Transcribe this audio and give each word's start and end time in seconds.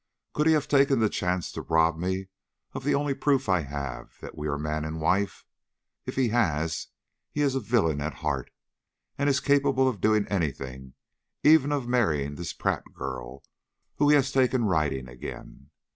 Could 0.33 0.47
he 0.47 0.53
have 0.53 0.67
taken 0.67 0.97
the 0.99 1.09
chance 1.11 1.51
to 1.51 1.61
rob 1.61 1.95
me 1.95 2.25
of 2.73 2.83
the 2.83 2.95
only 2.95 3.13
proof 3.13 3.47
I 3.47 3.59
have 3.61 4.17
that 4.19 4.35
we 4.35 4.47
are 4.47 4.57
man 4.57 4.83
and 4.83 4.99
wife? 4.99 5.45
If 6.07 6.15
he 6.15 6.29
has 6.29 6.87
he 7.29 7.41
is 7.41 7.53
a 7.53 7.59
villain 7.59 8.01
at 8.01 8.15
heart, 8.15 8.49
and 9.19 9.29
is 9.29 9.39
capable 9.39 9.87
of 9.87 10.01
doing 10.01 10.27
any 10.27 10.51
thing, 10.51 10.95
even 11.43 11.71
of 11.71 11.87
marrying 11.87 12.33
this 12.33 12.51
Pratt 12.51 12.81
girl 12.95 13.43
who 13.97 14.09
he 14.09 14.15
has 14.15 14.31
taken 14.31 14.65
riding 14.65 15.07
again. 15.07 15.69